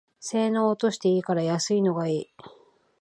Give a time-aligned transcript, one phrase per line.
[0.19, 2.29] 性能落としていいから安いのがいい